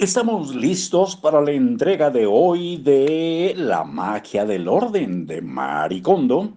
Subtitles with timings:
[0.00, 6.54] Estamos listos para la entrega de hoy de La magia del orden de Maricondo,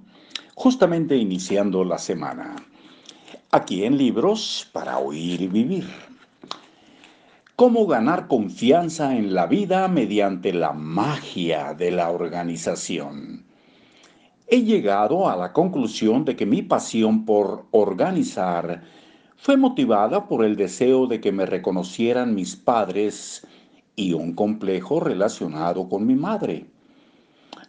[0.55, 2.55] justamente iniciando la semana.
[3.51, 5.89] Aquí en Libros para Oír y Vivir.
[7.57, 13.43] Cómo ganar confianza en la vida mediante la magia de la organización.
[14.47, 18.83] He llegado a la conclusión de que mi pasión por organizar
[19.43, 23.45] fue motivada por el deseo de que me reconocieran mis padres
[23.93, 26.65] y un complejo relacionado con mi madre.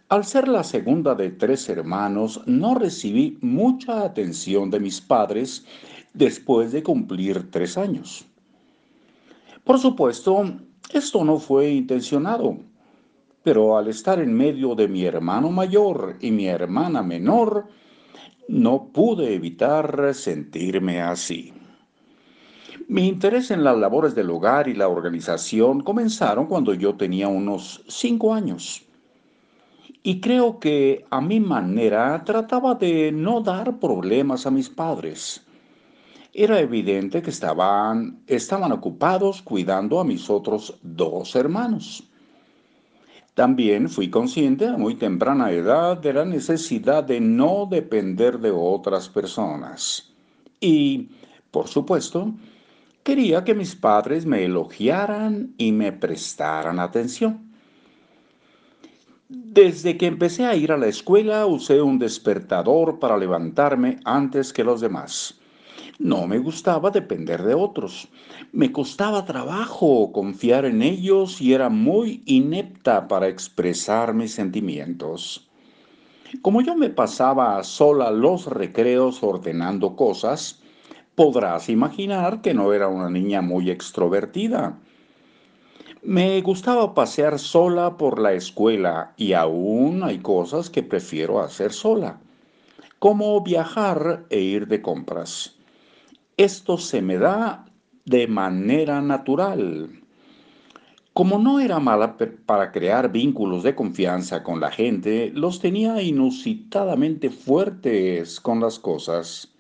[0.08, 5.66] Al ser la segunda de tres hermanos, no recibí mucha atención de mis padres
[6.12, 8.24] después de cumplir tres años.
[9.64, 10.44] Por supuesto,
[10.92, 12.56] esto no fue intencionado,
[13.42, 17.66] pero al estar en medio de mi hermano mayor y mi hermana menor,
[18.46, 21.52] no pude evitar sentirme así.
[22.88, 27.82] Mi interés en las labores del hogar y la organización comenzaron cuando yo tenía unos
[27.88, 28.82] cinco años.
[30.02, 35.46] Y creo que a mi manera trataba de no dar problemas a mis padres.
[36.34, 42.04] Era evidente que estaban, estaban ocupados cuidando a mis otros dos hermanos.
[43.32, 49.08] También fui consciente a muy temprana edad de la necesidad de no depender de otras
[49.08, 50.12] personas.
[50.60, 51.08] Y,
[51.50, 52.34] por supuesto,
[53.04, 57.52] Quería que mis padres me elogiaran y me prestaran atención.
[59.28, 64.64] Desde que empecé a ir a la escuela usé un despertador para levantarme antes que
[64.64, 65.38] los demás.
[65.98, 68.08] No me gustaba depender de otros.
[68.52, 75.46] Me costaba trabajo confiar en ellos y era muy inepta para expresar mis sentimientos.
[76.40, 80.63] Como yo me pasaba sola los recreos ordenando cosas,
[81.14, 84.78] podrás imaginar que no era una niña muy extrovertida.
[86.02, 92.18] Me gustaba pasear sola por la escuela y aún hay cosas que prefiero hacer sola,
[92.98, 95.56] como viajar e ir de compras.
[96.36, 97.64] Esto se me da
[98.04, 99.88] de manera natural.
[101.14, 107.30] Como no era mala para crear vínculos de confianza con la gente, los tenía inusitadamente
[107.30, 109.53] fuertes con las cosas.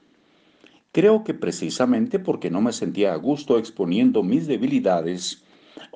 [0.94, 5.42] Creo que precisamente porque no me sentía a gusto exponiendo mis debilidades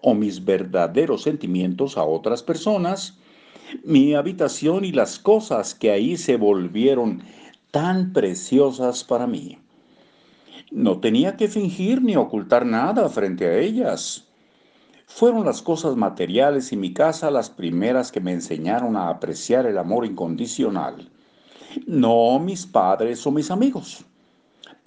[0.03, 3.17] o mis verdaderos sentimientos a otras personas,
[3.85, 7.23] mi habitación y las cosas que ahí se volvieron
[7.71, 9.59] tan preciosas para mí.
[10.73, 14.27] No tenía que fingir ni ocultar nada frente a ellas.
[15.07, 19.79] Fueron las cosas materiales y mi casa las primeras que me enseñaron a apreciar el
[19.79, 21.09] amor incondicional,
[21.87, 24.05] no mis padres o mis amigos.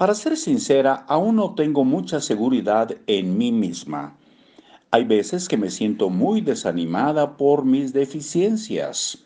[0.01, 4.16] Para ser sincera, aún no tengo mucha seguridad en mí misma.
[4.89, 9.19] Hay veces que me siento muy desanimada por mis deficiencias.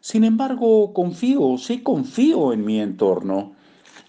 [0.00, 3.52] Sin embargo, confío, sí confío en mi entorno.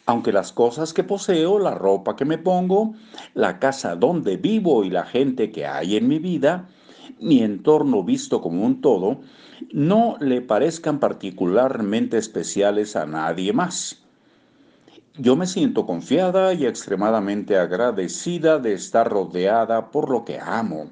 [0.06, 2.94] Aunque las cosas que poseo, la ropa que me pongo,
[3.34, 6.70] la casa donde vivo y la gente que hay en mi vida,
[7.20, 9.20] mi entorno visto como un todo,
[9.74, 14.01] no le parezcan particularmente especiales a nadie más.
[15.22, 20.90] Yo me siento confiada y extremadamente agradecida de estar rodeada por lo que amo,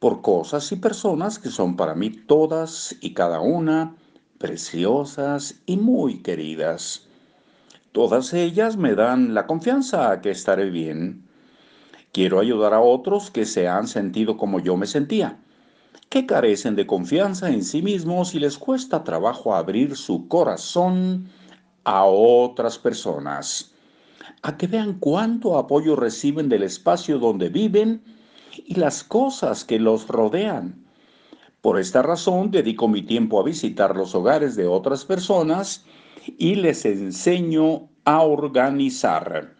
[0.00, 3.94] por cosas y personas que son para mí todas y cada una
[4.38, 7.06] preciosas y muy queridas.
[7.92, 11.22] Todas ellas me dan la confianza a que estaré bien.
[12.10, 15.38] Quiero ayudar a otros que se han sentido como yo me sentía,
[16.08, 21.28] que carecen de confianza en sí mismos y les cuesta trabajo abrir su corazón
[21.84, 23.74] a otras personas,
[24.42, 28.02] a que vean cuánto apoyo reciben del espacio donde viven
[28.66, 30.84] y las cosas que los rodean.
[31.60, 35.84] Por esta razón dedico mi tiempo a visitar los hogares de otras personas
[36.38, 39.54] y les enseño a organizar.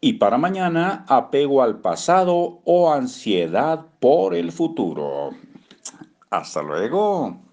[0.00, 5.30] Y para mañana apego al pasado o ansiedad por el futuro.
[6.30, 7.51] Hasta luego.